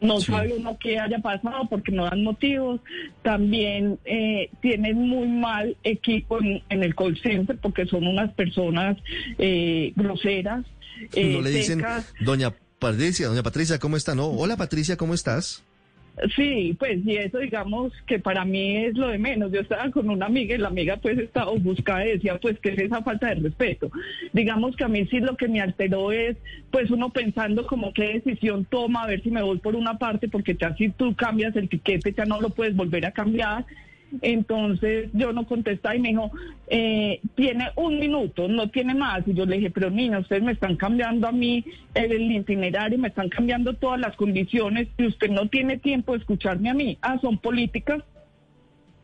No 0.00 0.20
sabe 0.20 0.54
uno 0.56 0.78
qué 0.78 0.98
haya 0.98 1.18
pasado 1.18 1.66
porque 1.68 1.90
no 1.90 2.04
dan 2.04 2.22
motivos. 2.22 2.80
También 3.22 3.98
eh, 4.04 4.48
tienen 4.60 4.96
muy 4.96 5.26
mal 5.26 5.76
equipo 5.82 6.38
en, 6.40 6.62
el 6.68 6.94
call 6.94 7.20
center 7.20 7.58
porque 7.58 7.86
son 7.86 8.06
unas 8.06 8.32
personas 8.34 8.96
eh, 9.38 9.92
groseras. 9.96 10.64
Eh, 11.14 11.32
no 11.32 11.40
le 11.40 11.50
dicen, 11.50 11.82
doña 12.20 12.54
Patricia, 12.78 13.26
doña 13.26 13.42
Patricia, 13.42 13.78
¿cómo 13.78 13.96
está? 13.96 14.14
No, 14.14 14.26
hola 14.26 14.56
Patricia, 14.56 14.96
¿cómo 14.96 15.14
estás? 15.14 15.64
Sí, 16.34 16.76
pues 16.78 17.04
y 17.04 17.16
eso 17.16 17.38
digamos 17.38 17.92
que 18.06 18.18
para 18.18 18.44
mí 18.44 18.76
es 18.76 18.96
lo 18.96 19.08
de 19.08 19.18
menos. 19.18 19.52
Yo 19.52 19.60
estaba 19.60 19.90
con 19.90 20.10
una 20.10 20.26
amiga 20.26 20.54
y 20.54 20.58
la 20.58 20.68
amiga 20.68 20.96
pues 20.96 21.18
estaba 21.18 21.52
buscada 21.52 22.06
y 22.06 22.12
decía 22.12 22.38
pues 22.38 22.58
que 22.58 22.70
es 22.70 22.78
esa 22.78 23.02
falta 23.02 23.28
de 23.28 23.36
respeto. 23.36 23.90
Digamos 24.32 24.76
que 24.76 24.84
a 24.84 24.88
mí 24.88 25.06
sí 25.06 25.20
lo 25.20 25.36
que 25.36 25.48
me 25.48 25.60
alteró 25.60 26.10
es 26.12 26.36
pues 26.70 26.90
uno 26.90 27.10
pensando 27.10 27.66
como 27.66 27.92
qué 27.92 28.14
decisión 28.14 28.64
toma, 28.64 29.04
a 29.04 29.06
ver 29.06 29.22
si 29.22 29.30
me 29.30 29.42
voy 29.42 29.58
por 29.58 29.76
una 29.76 29.98
parte 29.98 30.28
porque 30.28 30.56
ya 30.60 30.74
si 30.76 30.88
tú 30.88 31.14
cambias 31.14 31.54
el 31.56 31.68
tiquete 31.68 32.12
ya 32.12 32.24
no 32.24 32.40
lo 32.40 32.50
puedes 32.50 32.74
volver 32.74 33.06
a 33.06 33.12
cambiar 33.12 33.64
entonces 34.22 35.10
yo 35.12 35.32
no 35.32 35.46
contestaba 35.46 35.94
y 35.94 36.00
me 36.00 36.08
dijo, 36.08 36.30
eh, 36.68 37.20
tiene 37.34 37.70
un 37.76 37.98
minuto, 37.98 38.48
no 38.48 38.68
tiene 38.70 38.94
más. 38.94 39.26
Y 39.26 39.34
yo 39.34 39.46
le 39.46 39.56
dije, 39.56 39.70
pero 39.70 39.90
niña, 39.90 40.18
ustedes 40.18 40.42
me 40.42 40.52
están 40.52 40.76
cambiando 40.76 41.28
a 41.28 41.32
mí 41.32 41.64
el 41.94 42.30
itinerario, 42.30 42.98
me 42.98 43.08
están 43.08 43.28
cambiando 43.28 43.74
todas 43.74 44.00
las 44.00 44.16
condiciones 44.16 44.88
y 44.96 45.06
usted 45.06 45.30
no 45.30 45.48
tiene 45.48 45.78
tiempo 45.78 46.12
de 46.12 46.18
escucharme 46.18 46.70
a 46.70 46.74
mí. 46.74 46.98
Ah, 47.02 47.18
son 47.20 47.38
políticas. 47.38 48.02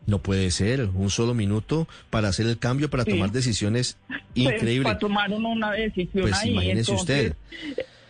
No 0.06 0.18
puede 0.18 0.50
ser, 0.50 0.88
un 0.94 1.08
solo 1.08 1.32
minuto 1.32 1.88
para 2.10 2.28
hacer 2.28 2.46
el 2.46 2.58
cambio, 2.58 2.90
para 2.90 3.04
tomar 3.06 3.30
decisiones 3.30 3.96
pues, 4.06 4.20
increíbles. 4.34 4.84
para 4.84 4.98
tomar 4.98 5.32
una 5.32 5.72
decisión 5.72 6.28
pues 6.28 6.44
imagínese 6.44 6.92
usted. 6.92 7.36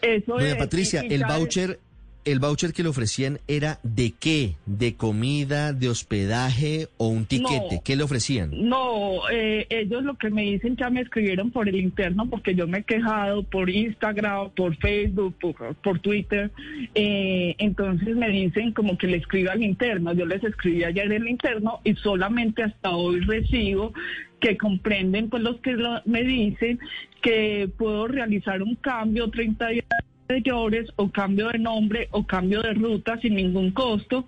Eso 0.02 0.34
Doña 0.34 0.56
Patricia, 0.56 1.00
el 1.00 1.24
voucher 1.24 1.78
¿El 2.24 2.40
voucher 2.40 2.72
que 2.72 2.82
le 2.82 2.88
ofrecían 2.88 3.38
era 3.48 3.78
de 3.82 4.12
qué? 4.18 4.54
¿De 4.64 4.94
comida, 4.94 5.74
de 5.74 5.90
hospedaje 5.90 6.88
o 6.96 7.08
un 7.08 7.26
tiquete? 7.26 7.82
¿Qué 7.84 7.96
le 7.96 8.02
ofrecían? 8.02 8.50
No, 8.66 9.28
eh, 9.30 9.66
ellos 9.68 10.02
lo 10.04 10.14
que 10.14 10.30
me 10.30 10.42
dicen 10.42 10.74
ya 10.76 10.88
me 10.88 11.02
escribieron 11.02 11.50
por 11.50 11.68
el 11.68 11.76
interno 11.76 12.26
porque 12.30 12.54
yo 12.54 12.66
me 12.66 12.78
he 12.78 12.82
quejado 12.82 13.42
por 13.42 13.68
Instagram, 13.68 14.50
por 14.56 14.74
Facebook, 14.76 15.36
por, 15.82 15.98
Twitter. 16.00 16.50
Eh, 16.94 17.56
entonces 17.58 18.16
me 18.16 18.30
dicen 18.30 18.72
como 18.72 18.96
que 18.96 19.06
le 19.06 19.18
escriba 19.18 19.52
al 19.52 19.62
interno. 19.62 20.14
Yo 20.14 20.24
les 20.24 20.42
escribí 20.42 20.82
ayer 20.82 21.12
el 21.12 21.28
interno 21.28 21.80
y 21.84 21.94
solamente 21.96 22.62
hasta 22.62 22.90
hoy 22.90 23.20
recibo 23.20 23.92
que 24.40 24.56
comprenden 24.56 25.28
pues 25.28 25.42
los 25.42 25.60
que 25.60 25.76
me 26.06 26.22
dicen 26.22 26.78
que 27.20 27.68
puedo 27.76 28.08
realizar 28.08 28.62
un 28.62 28.76
cambio 28.76 29.28
30 29.28 29.68
días 29.68 29.84
mayores 30.28 30.90
o 30.96 31.08
cambio 31.10 31.48
de 31.48 31.58
nombre 31.58 32.08
o 32.10 32.24
cambio 32.24 32.62
de 32.62 32.74
ruta 32.74 33.18
sin 33.20 33.34
ningún 33.36 33.70
costo 33.72 34.26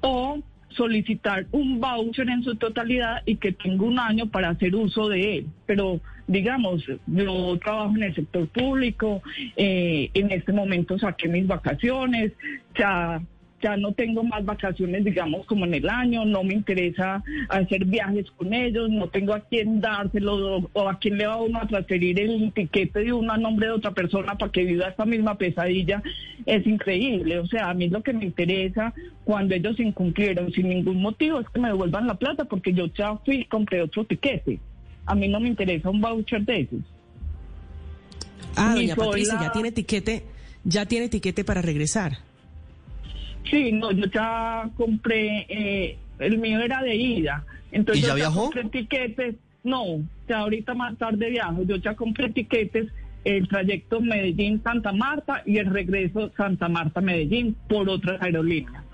o 0.00 0.38
solicitar 0.70 1.46
un 1.52 1.80
voucher 1.80 2.28
en 2.28 2.42
su 2.42 2.54
totalidad 2.56 3.22
y 3.24 3.36
que 3.36 3.52
tenga 3.52 3.84
un 3.84 3.98
año 3.98 4.26
para 4.26 4.50
hacer 4.50 4.74
uso 4.76 5.08
de 5.08 5.38
él. 5.38 5.46
Pero 5.66 6.00
digamos, 6.26 6.84
yo 7.06 7.58
trabajo 7.58 7.96
en 7.96 8.02
el 8.04 8.14
sector 8.14 8.46
público, 8.48 9.22
eh, 9.56 10.10
en 10.14 10.30
este 10.30 10.52
momento 10.52 10.98
saqué 10.98 11.28
mis 11.28 11.46
vacaciones, 11.46 12.32
ya 12.78 13.20
ya 13.60 13.76
no 13.76 13.92
tengo 13.92 14.22
más 14.22 14.44
vacaciones, 14.44 15.04
digamos, 15.04 15.46
como 15.46 15.64
en 15.64 15.74
el 15.74 15.88
año, 15.88 16.24
no 16.24 16.44
me 16.44 16.54
interesa 16.54 17.22
hacer 17.48 17.84
viajes 17.84 18.30
con 18.32 18.52
ellos, 18.54 18.88
no 18.90 19.08
tengo 19.08 19.34
a 19.34 19.40
quién 19.40 19.80
dárselo 19.80 20.68
o, 20.72 20.88
a 20.88 20.98
quién 20.98 21.18
le 21.18 21.26
va 21.26 21.36
uno 21.36 21.60
a 21.60 21.66
transferir 21.66 22.20
el 22.20 22.52
tiquete 22.52 23.00
de 23.00 23.12
uno 23.12 23.32
a 23.32 23.36
nombre 23.36 23.66
de 23.66 23.72
otra 23.72 23.90
persona 23.90 24.36
para 24.36 24.52
que 24.52 24.64
viva 24.64 24.88
esta 24.88 25.04
misma 25.04 25.36
pesadilla, 25.36 26.02
es 26.46 26.66
increíble. 26.66 27.38
O 27.40 27.46
sea, 27.46 27.70
a 27.70 27.74
mí 27.74 27.88
lo 27.88 28.02
que 28.02 28.12
me 28.12 28.24
interesa 28.24 28.94
cuando 29.24 29.54
ellos 29.54 29.78
incumplieron 29.80 30.52
sin 30.52 30.68
ningún 30.68 31.02
motivo 31.02 31.40
es 31.40 31.48
que 31.48 31.60
me 31.60 31.68
devuelvan 31.68 32.06
la 32.06 32.14
plata 32.14 32.44
porque 32.44 32.72
yo 32.72 32.86
ya 32.86 33.16
fui 33.24 33.40
y 33.40 33.44
compré 33.44 33.82
otro 33.82 34.04
tiquete. 34.04 34.60
A 35.06 35.14
mí 35.14 35.28
no 35.28 35.40
me 35.40 35.48
interesa 35.48 35.90
un 35.90 36.00
voucher 36.00 36.44
de 36.44 36.60
esos. 36.60 36.80
Ah, 38.56 38.74
doña 38.74 38.94
Patricia, 38.94 39.38
ya 39.40 39.52
tiene 39.52 39.72
tiquete, 39.72 40.24
ya 40.64 40.86
tiene 40.86 41.08
tiquete 41.08 41.44
para 41.44 41.62
regresar. 41.62 42.27
Sí, 43.50 43.72
no, 43.72 43.90
yo 43.92 44.06
ya 44.06 44.68
compré, 44.76 45.46
eh, 45.48 45.98
el 46.18 46.38
mío 46.38 46.60
era 46.60 46.82
de 46.82 46.94
ida. 46.94 47.44
Entonces 47.72 48.02
¿Y 48.02 48.06
ya 48.06 48.10
yo 48.10 48.14
viajó? 48.16 48.42
compré 48.44 48.64
tiquetes. 48.64 49.34
No, 49.64 49.84
ya 50.28 50.38
ahorita 50.38 50.74
más 50.74 50.96
tarde 50.98 51.30
viajo. 51.30 51.62
Yo 51.64 51.76
ya 51.76 51.94
compré 51.94 52.30
tiquetes 52.30 52.88
el 53.24 53.48
trayecto 53.48 54.00
Medellín-Santa 54.00 54.92
Marta 54.92 55.42
y 55.44 55.58
el 55.58 55.66
regreso 55.66 56.30
Santa 56.36 56.68
Marta-Medellín 56.68 57.56
por 57.68 57.88
otras 57.88 58.22
aerolíneas. 58.22 58.84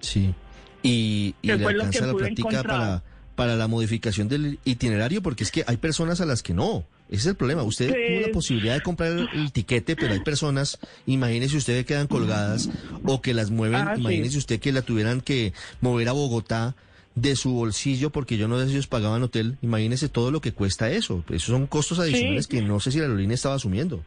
Sí. 0.00 0.34
Y, 0.82 1.34
y 1.42 1.46
le 1.46 1.64
alcanza 1.64 2.06
la 2.06 2.14
práctica 2.14 2.62
para, 2.62 3.02
para 3.34 3.56
la 3.56 3.68
modificación 3.68 4.28
del 4.28 4.58
itinerario, 4.64 5.22
porque 5.22 5.44
es 5.44 5.52
que 5.52 5.62
hay 5.66 5.76
personas 5.76 6.20
a 6.20 6.26
las 6.26 6.42
que 6.42 6.54
no. 6.54 6.84
Ese 7.10 7.22
es 7.22 7.26
el 7.26 7.34
problema. 7.34 7.64
Usted 7.64 7.92
tiene 7.92 8.20
la 8.22 8.32
posibilidad 8.32 8.74
de 8.74 8.82
comprar 8.82 9.10
el, 9.10 9.52
tiquete, 9.52 9.96
pero 9.96 10.12
hay 10.12 10.20
personas, 10.20 10.78
imagínese 11.06 11.56
usted 11.56 11.76
que 11.78 11.84
quedan 11.84 12.06
colgadas 12.06 12.70
o 13.04 13.20
que 13.20 13.34
las 13.34 13.50
mueven, 13.50 13.88
ah, 13.88 13.94
imagínese 13.96 14.38
usted 14.38 14.60
que 14.60 14.70
la 14.70 14.82
tuvieran 14.82 15.20
que 15.20 15.52
mover 15.80 16.08
a 16.08 16.12
Bogotá 16.12 16.76
de 17.16 17.34
su 17.34 17.52
bolsillo 17.52 18.10
porque 18.10 18.36
yo 18.36 18.46
no 18.46 18.60
sé 18.60 18.66
si 18.66 18.72
ellos 18.72 18.86
pagaban 18.86 19.24
hotel. 19.24 19.56
Imagínese 19.60 20.08
todo 20.08 20.30
lo 20.30 20.40
que 20.40 20.52
cuesta 20.52 20.88
eso. 20.88 21.24
Esos 21.30 21.48
son 21.48 21.66
costos 21.66 21.98
adicionales 21.98 22.46
que 22.46 22.62
no 22.62 22.78
sé 22.78 22.92
si 22.92 22.98
la 22.98 23.04
aerolínea 23.04 23.34
estaba 23.34 23.56
asumiendo. 23.56 24.04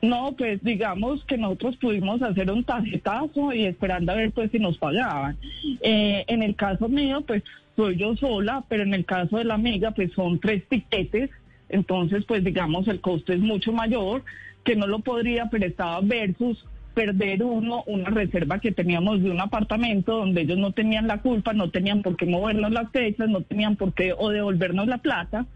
No, 0.00 0.34
pues 0.36 0.62
digamos 0.64 1.24
que 1.26 1.36
nosotros 1.36 1.76
pudimos 1.76 2.22
hacer 2.22 2.50
un 2.50 2.64
tarjetazo 2.64 3.52
y 3.52 3.66
esperando 3.66 4.12
a 4.12 4.16
ver 4.16 4.32
pues 4.32 4.50
si 4.50 4.58
nos 4.58 4.78
pagaban. 4.78 5.36
Eh, 5.82 6.24
en 6.26 6.42
el 6.42 6.56
caso 6.56 6.88
mío, 6.88 7.22
pues 7.26 7.42
soy 7.76 7.96
yo 7.96 8.16
sola, 8.16 8.64
pero 8.68 8.82
en 8.82 8.94
el 8.94 9.04
caso 9.04 9.36
de 9.36 9.44
la 9.44 9.54
amiga, 9.54 9.92
pues 9.92 10.12
son 10.14 10.40
tres 10.40 10.66
tiquetes 10.68 11.30
entonces, 11.72 12.24
pues 12.26 12.44
digamos, 12.44 12.86
el 12.86 13.00
costo 13.00 13.32
es 13.32 13.40
mucho 13.40 13.72
mayor, 13.72 14.22
que 14.62 14.76
no 14.76 14.86
lo 14.86 15.00
podría 15.00 15.46
prestar 15.46 16.04
versus 16.04 16.64
perder 16.94 17.42
uno 17.42 17.82
una 17.86 18.10
reserva 18.10 18.58
que 18.58 18.70
teníamos 18.70 19.22
de 19.22 19.30
un 19.30 19.40
apartamento 19.40 20.18
donde 20.18 20.42
ellos 20.42 20.58
no 20.58 20.72
tenían 20.72 21.08
la 21.08 21.22
culpa, 21.22 21.54
no 21.54 21.70
tenían 21.70 22.02
por 22.02 22.16
qué 22.16 22.26
movernos 22.26 22.70
las 22.70 22.90
fechas, 22.90 23.28
no 23.28 23.40
tenían 23.40 23.76
por 23.76 23.94
qué 23.94 24.12
o 24.12 24.28
devolvernos 24.28 24.86
la 24.86 24.98
plata, 24.98 25.46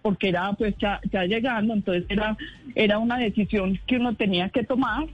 porque 0.00 0.30
era 0.30 0.52
pues 0.54 0.74
ya, 0.78 1.00
llegando, 1.26 1.74
entonces 1.74 2.06
era, 2.08 2.36
era 2.74 2.98
una 2.98 3.18
decisión 3.18 3.78
que 3.86 3.96
uno 3.96 4.14
tenía 4.14 4.48
que 4.48 4.64
tomar 4.64 5.06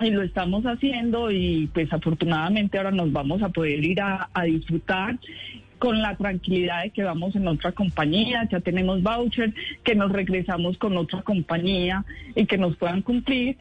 y 0.00 0.10
lo 0.10 0.22
estamos 0.22 0.64
haciendo 0.64 1.30
y 1.30 1.68
pues 1.74 1.92
afortunadamente 1.92 2.78
ahora 2.78 2.90
nos 2.90 3.12
vamos 3.12 3.42
a 3.42 3.50
poder 3.50 3.84
ir 3.84 4.00
a, 4.00 4.30
a 4.32 4.44
disfrutar 4.44 5.18
con 5.80 6.02
la 6.02 6.14
tranquilidad 6.14 6.84
de 6.84 6.90
que 6.90 7.02
vamos 7.02 7.34
en 7.34 7.48
otra 7.48 7.72
compañía, 7.72 8.46
ya 8.52 8.60
tenemos 8.60 9.02
voucher, 9.02 9.54
que 9.82 9.94
nos 9.94 10.12
regresamos 10.12 10.76
con 10.76 10.96
otra 10.98 11.22
compañía 11.22 12.04
y 12.36 12.44
que 12.46 12.58
nos 12.58 12.76
puedan 12.76 13.02
cumplir. 13.02 13.56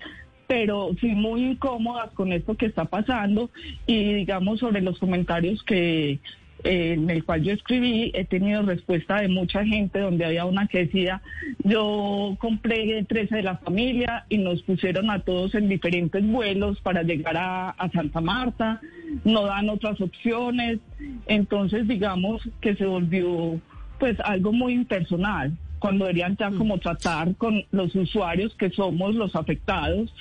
Pero 0.45 0.89
sí 0.99 1.07
muy 1.07 1.43
incómodas 1.45 2.11
con 2.11 2.33
esto 2.33 2.55
que 2.55 2.65
está 2.65 2.85
pasando 2.85 3.49
y 3.88 4.13
digamos 4.13 4.59
sobre 4.59 4.81
los 4.81 4.99
comentarios 4.99 5.63
que 5.63 6.19
en 6.63 7.09
el 7.09 7.23
cual 7.23 7.43
yo 7.43 7.53
escribí, 7.53 8.11
he 8.13 8.25
tenido 8.25 8.61
respuesta 8.63 9.21
de 9.21 9.27
mucha 9.27 9.65
gente 9.65 9.99
donde 9.99 10.25
había 10.25 10.45
una 10.45 10.67
que 10.67 10.85
decía, 10.85 11.21
yo 11.63 12.35
compré 12.39 13.03
13 13.03 13.37
de 13.37 13.43
la 13.43 13.57
familia 13.57 14.25
y 14.29 14.37
nos 14.37 14.61
pusieron 14.63 15.09
a 15.09 15.19
todos 15.19 15.55
en 15.55 15.69
diferentes 15.69 16.25
vuelos 16.25 16.79
para 16.81 17.03
llegar 17.03 17.37
a, 17.37 17.69
a 17.69 17.89
Santa 17.91 18.21
Marta, 18.21 18.81
no 19.23 19.45
dan 19.45 19.69
otras 19.69 19.99
opciones, 20.01 20.79
entonces 21.27 21.87
digamos 21.87 22.41
que 22.61 22.75
se 22.75 22.85
volvió 22.85 23.59
pues 23.99 24.17
algo 24.21 24.51
muy 24.51 24.73
impersonal 24.73 25.53
cuando 25.79 26.05
deberían 26.05 26.35
ya 26.37 26.51
como 26.51 26.77
tratar 26.77 27.35
con 27.35 27.63
los 27.71 27.95
usuarios 27.95 28.53
que 28.55 28.69
somos 28.69 29.15
los 29.15 29.35
afectados, 29.35 30.13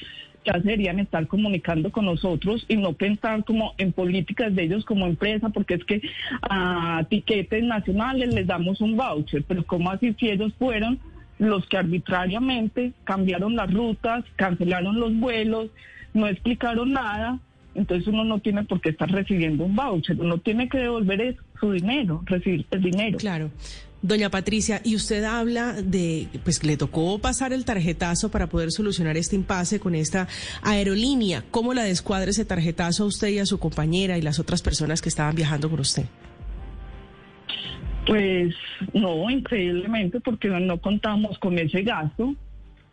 ya 0.49 0.59
deberían 0.59 0.99
estar 0.99 1.26
comunicando 1.26 1.90
con 1.90 2.07
nosotros 2.07 2.64
y 2.69 2.76
no 2.76 2.95
pensar 2.95 3.45
como 3.45 3.75
en 3.78 3.93
políticas 3.93 4.55
de 4.55 4.64
ellos 4.64 4.85
como 4.85 5.07
empresa, 5.07 5.50
porque 5.50 5.75
es 5.75 5.85
que 5.85 6.00
a 6.43 7.05
tiquetes 7.09 7.62
nacionales 7.62 8.33
les 8.35 8.47
damos 8.47 8.81
un 8.81 8.97
voucher, 8.97 9.45
pero 9.47 9.64
¿cómo 9.64 9.90
así 9.90 10.14
si 10.19 10.31
ellos 10.31 10.52
fueron 10.59 10.99
los 11.38 11.67
que 11.69 11.76
arbitrariamente 11.76 12.93
cambiaron 13.05 13.57
las 13.57 13.73
rutas, 13.73 14.25
cancelaron 14.37 14.99
los 14.99 15.14
vuelos, 15.14 15.71
no 16.14 16.26
explicaron 16.26 16.93
nada? 16.93 17.38
Entonces 17.75 18.09
uno 18.09 18.25
no 18.25 18.40
tiene 18.40 18.64
por 18.64 18.81
qué 18.81 18.90
estar 18.90 19.11
recibiendo 19.11 19.64
un 19.64 19.76
voucher, 19.76 20.19
uno 20.19 20.38
tiene 20.38 20.69
que 20.69 20.78
devolver 20.78 21.37
su 21.61 21.73
dinero, 21.73 22.23
recibir 22.26 22.64
el 22.71 22.83
dinero. 22.83 23.19
Claro. 23.19 23.50
Doña 24.00 24.31
Patricia, 24.31 24.81
y 24.85 24.95
usted 24.95 25.25
habla 25.25 25.73
de, 25.73 26.28
pues 26.45 26.62
le 26.62 26.76
tocó 26.76 27.19
pasar 27.19 27.52
el 27.52 27.64
tarjetazo 27.64 28.31
para 28.31 28.47
poder 28.47 28.71
solucionar 28.71 29.17
este 29.17 29.35
impasse 29.35 29.81
con 29.81 29.97
esta 29.97 30.28
aerolínea. 30.62 31.43
¿Cómo 31.50 31.75
la 31.75 31.83
descuadra 31.83 32.31
ese 32.31 32.45
tarjetazo 32.45 33.02
a 33.02 33.07
usted 33.07 33.28
y 33.28 33.40
a 33.40 33.47
su 33.47 33.59
compañera 33.59 34.17
y 34.17 34.23
las 34.23 34.38
otras 34.38 34.62
personas 34.62 35.02
que 35.02 35.09
estaban 35.09 35.35
viajando 35.35 35.69
con 35.69 35.81
usted? 35.81 36.05
Pues 38.07 38.55
no, 38.95 39.28
increíblemente, 39.28 40.21
porque 40.21 40.49
no 40.49 40.81
contamos 40.81 41.37
con 41.40 41.59
ese 41.59 41.83
gasto. 41.83 42.37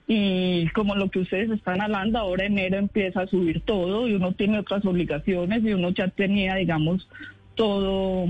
Y 0.07 0.67
como 0.69 0.95
lo 0.95 1.09
que 1.09 1.19
ustedes 1.19 1.51
están 1.51 1.81
hablando, 1.81 2.17
ahora 2.17 2.45
enero 2.45 2.77
empieza 2.77 3.21
a 3.21 3.27
subir 3.27 3.61
todo 3.61 4.07
y 4.07 4.13
uno 4.13 4.33
tiene 4.33 4.59
otras 4.59 4.83
obligaciones 4.85 5.63
y 5.63 5.73
uno 5.73 5.91
ya 5.91 6.07
tenía, 6.07 6.55
digamos, 6.55 7.07
todo, 7.55 8.27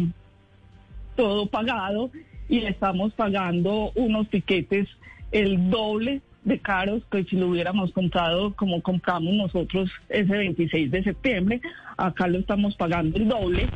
todo 1.16 1.48
pagado 1.48 2.12
y 2.48 2.66
estamos 2.66 3.14
pagando 3.14 3.92
unos 3.96 4.30
tiquetes 4.30 4.88
el 5.32 5.70
doble 5.70 6.22
de 6.44 6.60
caros 6.60 7.04
que 7.12 7.24
si 7.24 7.36
lo 7.36 7.50
hubiéramos 7.50 7.92
comprado 7.92 8.56
como 8.56 8.82
compramos 8.82 9.34
nosotros 9.34 9.90
ese 10.10 10.32
26 10.32 10.92
de 10.92 11.04
septiembre. 11.04 11.62
Acá 11.98 12.28
lo 12.28 12.40
estamos 12.40 12.76
pagando 12.76 13.18
el 13.18 13.28
doble, 13.28 13.72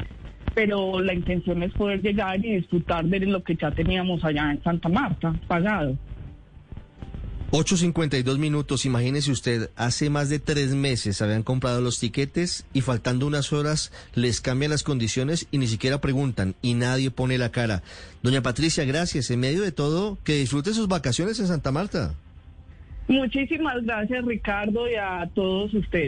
pero 0.53 1.01
la 1.01 1.13
intención 1.13 1.63
es 1.63 1.73
poder 1.73 2.01
llegar 2.01 2.37
y 2.45 2.57
disfrutar 2.57 3.05
de 3.05 3.19
lo 3.21 3.43
que 3.43 3.55
ya 3.55 3.71
teníamos 3.71 4.23
allá 4.23 4.51
en 4.51 4.61
Santa 4.61 4.87
Marta 4.87 5.35
pagado. 5.47 5.97
8.52 7.51 8.37
minutos, 8.37 8.85
imagínese 8.85 9.31
usted, 9.31 9.71
hace 9.75 10.11
más 10.11 10.29
de 10.29 10.37
tres 10.37 10.75
meses 10.75 11.19
habían 11.23 11.41
comprado 11.41 11.81
los 11.81 11.99
tiquetes 11.99 12.67
y 12.73 12.81
faltando 12.81 13.25
unas 13.25 13.51
horas 13.53 13.91
les 14.13 14.39
cambian 14.39 14.69
las 14.69 14.83
condiciones 14.83 15.47
y 15.49 15.57
ni 15.57 15.65
siquiera 15.65 15.99
preguntan 15.99 16.53
y 16.61 16.75
nadie 16.75 17.09
pone 17.09 17.39
la 17.39 17.51
cara. 17.51 17.81
Doña 18.21 18.43
Patricia, 18.43 18.85
gracias. 18.85 19.31
En 19.31 19.39
medio 19.39 19.63
de 19.63 19.71
todo, 19.71 20.19
que 20.23 20.35
disfrute 20.35 20.75
sus 20.75 20.87
vacaciones 20.87 21.39
en 21.39 21.47
Santa 21.47 21.71
Marta. 21.71 22.13
Muchísimas 23.07 23.83
gracias 23.83 24.23
Ricardo 24.23 24.87
y 24.87 24.93
a 24.93 25.27
todos 25.33 25.73
ustedes. 25.73 26.07